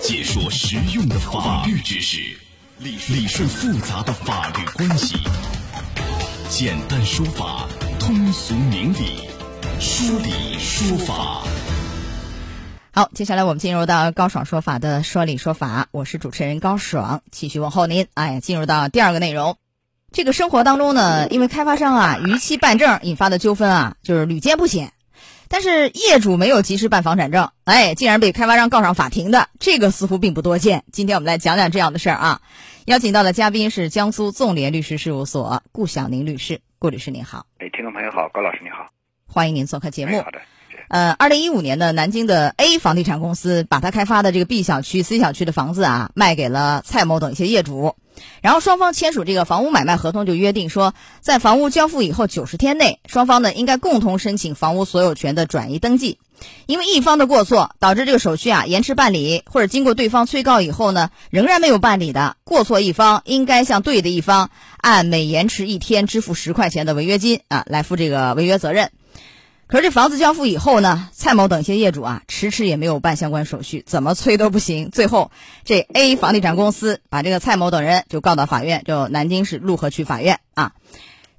[0.00, 2.18] 解说实用的法律知识，
[2.78, 5.16] 理理顺复杂的法律关系，
[6.48, 7.66] 简单说法，
[7.98, 9.28] 通俗明理，
[9.80, 11.42] 说理说法。
[12.92, 18.06] 好，接下来我们进入到高爽说法的说理说法，我是主持人高爽，继续问候您。
[18.14, 19.56] 哎，进入到第二个内容，
[20.12, 24.92] 这个生活当中呢，因为开发商啊逾期办证引发的纠纷啊，就是屡见不鲜。
[25.48, 30.84] 但是业主没有及时办房产证，哎，竟然被开发商告上法庭的，这个似乎并不多见。
[30.92, 32.40] 今天我们来讲讲这样的事儿啊。
[32.86, 37.46] 邀请到的嘉宾是江苏纵联律师事务所顾晓宁律师，顾律师您好。
[37.58, 38.88] 哎，听众朋友好，高老师您好，
[39.26, 40.22] 欢迎您做客节目。
[40.22, 40.40] 好的。
[40.88, 47.94] 呃，二零一五年的南京的 A 房地产公司把他开发的这个 B 小区、C 小区的房子啊，卖给了蔡某等一些业主，
[48.40, 56.18] 然后双方签署这个房屋买卖合同，就约定说，在房屋交付以后九十天内，双方呢应该共同申请房屋所有权的转移登记。
[56.66, 68.90] 因为一方的过错导致这个手续啊延迟办理，或者经过对方催告以后呢，仍然没有办理的，过错一方应该向对的一方按每延迟一天支付十块钱的违约金啊，来负这个违约责任。
[69.68, 74.90] 可是这房子交付以后呢，蔡某等一些业主啊，迟迟也没有办相关手续，怎么催都不行。
[74.90, 75.30] 最后，
[75.62, 80.72] 这 A 房地产公司把这个蔡某等人就告到法院，就南京市陆河区法院啊。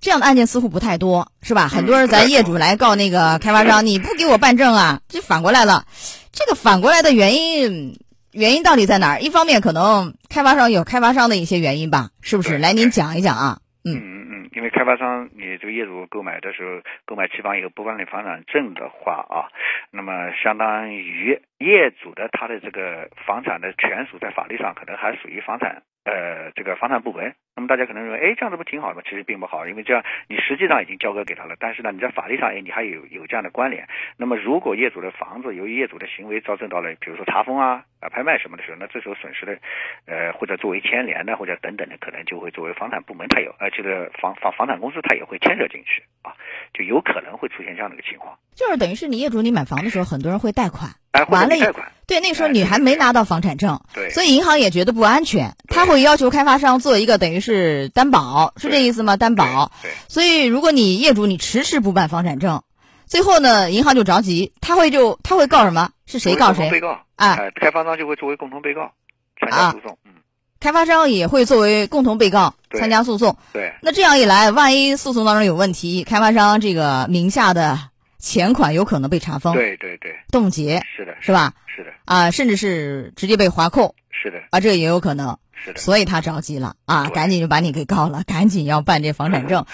[0.00, 1.68] 这样的案件似乎不太多，是吧？
[1.68, 5.86] 很多人咱业主来告那个开发商，你不给我办证啊，这反过来了。
[6.30, 7.98] 这个反过来的原因，
[8.30, 9.20] 原因到底在哪儿？
[9.20, 12.58] 一方面可能开发商有开发商的一些原因吧，是不是？
[12.58, 13.58] 来，您讲一讲啊。
[13.84, 14.17] 嗯。
[14.58, 19.46] 因为开发商，你这个业主购买的时候购买期房以后不办理房产证的话啊，
[19.92, 27.36] 那么相当于业主的他的这个房产的权属在法律上可能还属于房产呃这个房产部门。
[27.68, 29.02] 大家可能认为，哎，这样子不挺好的吗？
[29.04, 33.86] 其实并不好，因为这样你实际上已经交割给他了，但是呢，你在法律上，哎，你还有有这样的关联。
[34.16, 39.58] 那么如果业主的房子由于业主的行为造成到了，比如说查封啊、啊拍卖什么的时候，那这时候损失的，
[40.06, 46.32] 呃，或者作为牵连的，或者等等的，可能就会作为房产部门他有，呃，这个房房房产公司他也会牵涉进去啊，
[46.72, 48.38] 就有可能会出现这样的一个情况。
[48.54, 50.90] 就是等于是你业主你买房的时候，很多人会贷款，
[51.28, 58.54] 完了贷款，对，那时候你还没拿到房产证，对，所以银行也觉得不安全，他会要求开发商做一个等于是担保。
[58.56, 59.18] 是这意思吗？
[59.18, 59.70] 担保，
[60.08, 62.62] 所以如果你业主你迟迟不办房产证，
[63.06, 65.90] 最后呢，银行就着急，他会就他会告什么？
[66.06, 66.70] 是谁告谁？
[66.70, 68.90] 被告啊，开发商就会作为共同被告
[69.38, 69.98] 参加诉讼。
[70.06, 70.12] 嗯，
[70.60, 73.36] 开发商也会作为共同被告参加诉讼。
[73.52, 77.78] 对，那这样一来，万一诉讼当中有问题，开发商这个名下的
[78.18, 79.54] 钱款有可能被查封。
[79.54, 81.52] 对对对，冻结是的，是吧？
[81.66, 83.94] 是的啊，甚至是直接被划扣。
[84.10, 85.38] 是的啊，这也有可能。
[85.64, 89.66] 是的，所以他着急了啊，赶紧就把你给告了，赶紧要办这房产证。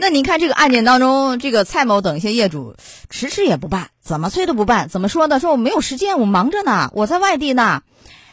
[0.00, 2.74] 那你看这个案件当中，这个蔡某等一些业主
[3.10, 5.38] 迟迟也不办，怎么催都不办，怎么说呢？
[5.38, 7.82] 说我没有时间，我忙着呢，我在外地呢。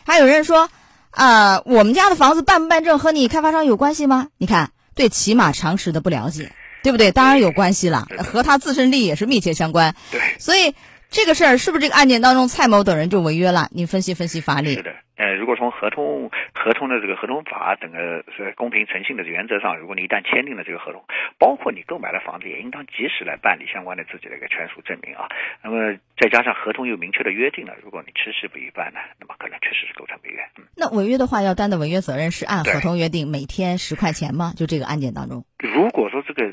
[0.06, 0.70] 还有人说，
[1.12, 4.28] 啊，我们家的房子办不办证和你开发商有关系吗？
[4.38, 7.12] 你看，对起码常识的不了解，对不对？
[7.12, 9.96] 当然有关系了，和他自身利益也是密切相关。
[10.12, 10.76] 对，所以
[11.10, 13.70] 这个事儿是不是这个案件当中蔡某等人就违约了？
[13.72, 14.76] 你分析分析法理。
[14.76, 14.92] 是的。
[15.16, 21.06] 呃，如果从合同合同的这个合同法整个是公平诚信的原则上，如果你一旦签订了这个合同，
[21.38, 25.30] 包括你购买的房子，也应当及时来办理相关的自己的一个权属证明啊。
[25.64, 30.42] 那么再加上合同又明确的约定了，如果你迟迟不予办呢，那么可能确实是构成违约。
[30.58, 34.52] 嗯，那违约的话要担的违约责任是按合同约定每天十块钱吗？
[34.58, 36.53] 就这个案件当中，如果说这个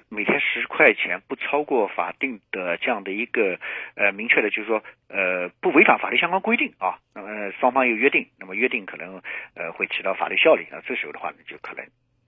[0.92, 3.58] 块钱不超过法定的这样的一个
[3.96, 8.50] 呃明确的，就是说呃不违反法律相关规定啊，那么双方有约定，那么。
[8.60, 9.22] 约定可能
[9.54, 11.86] 呃会起到法律效力，那这时候的话呢，就可能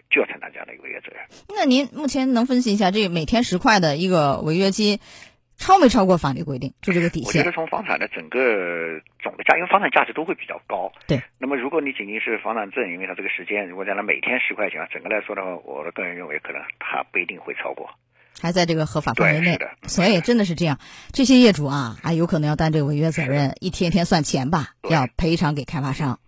[0.09, 1.21] 就要承担这样的一个违约责任。
[1.55, 4.99] 那您目前能分析一下，这每天十块的一个违约金，
[5.59, 6.73] 超没超过法律规定？
[6.81, 7.27] 就这个底线？
[7.27, 10.91] 我觉得从房产的整个总的价，因为房产价值都会比较高。
[11.06, 11.21] 对。
[11.39, 17.91] 那么如果你仅仅是房产证，因为它这个时间，如果将来每天十块钱，整个来说的话，我的个人认为可能它不一定会超过。
[18.41, 20.78] 还在这个合法范围内，所以真的是这样。
[21.12, 26.19] 这些业主啊，啊，有可能要担这个违约责任，一天天算钱吧，要赔偿给开发商。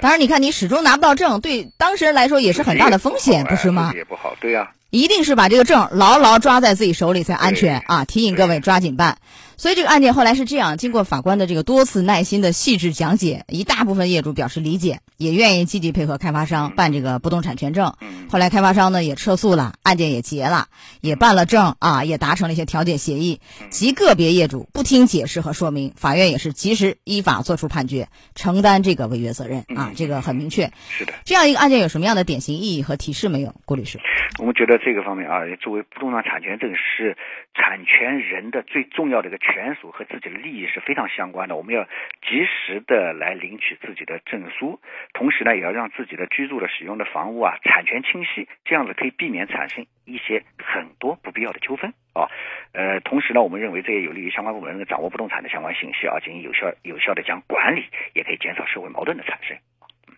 [0.00, 3.92] 当然，你看你始终拿不到证，对当事人来说也是很大的风险，不是吗？
[3.94, 4.72] 也不好，对呀。
[4.94, 8.04] 一定是把这个证牢牢抓在自己手里才安全啊！
[8.04, 9.18] 提醒各位抓紧办。
[9.56, 17.94] 所以这个案件后来是这样，经过法官的这个多次耐心的细致讲解，一大部分业主表示理解，也愿意积极配合开发商办这个不动产权证。
[18.28, 20.66] 后来开发商呢也撤诉了，案件也结了，
[21.00, 23.40] 也办了证啊，也达成了一些调解协议。
[23.70, 30.72] 极个别业主不听解释和说明，法院也是及时依法作出判决，承担这个违约责任啊，这个很明确。
[30.88, 31.12] 是的。
[31.24, 33.98] 这样一个案件有什么样的典型意义和提示没有，郭律师？
[34.38, 34.83] 我们觉得。
[34.84, 37.16] 这个方面啊，作为不动产产权证是
[37.54, 41.56] 产权人的最重要的一个权属和自己的利益是非常相关的。
[41.56, 41.84] 我们要
[42.20, 44.78] 及时的来领取自己的证书，
[45.14, 52.28] 同时呢，也要让自己的居住的使用的房屋啊产权清晰，这样子可以避免产生一些很多不必要的纠纷啊。
[52.74, 59.56] 呃，同时呢，我们认为这也有利于相关部门掌握不动产的相关信息啊，进行有效有效的将管理，也可以减少社会矛盾的产生。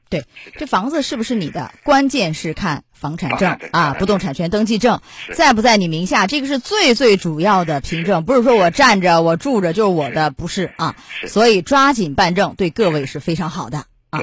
[0.08, 0.24] 对，
[0.56, 1.72] 这房子是不是你的？
[1.82, 5.00] 关键是看房产证啊，不动产权登记证
[5.34, 8.24] 在不在你名下，这个是最最主要的凭证。
[8.24, 10.94] 不是说我站着我住着就是我的，不是啊。
[11.26, 14.20] 所以抓紧办证，对各位是非常好的啊。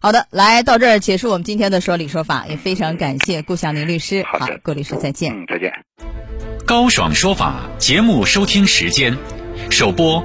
[0.00, 4.24] 好的，来到这儿结束我们今天的说理说法，也非常感谢顾晓宁律师。
[4.24, 5.32] 好的，顾律师再见。
[5.32, 5.72] 嗯，再见。
[6.66, 9.16] 高爽说法节目收听时间，
[9.70, 10.24] 首播。